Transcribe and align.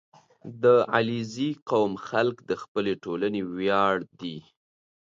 •د 0.63 0.65
علیزي 0.93 1.49
قوم 1.69 1.93
خلک 2.07 2.35
د 2.49 2.51
خپلې 2.61 2.93
ټولنې 3.03 3.41
ویاړ 3.55 3.93
دي. 4.19 4.37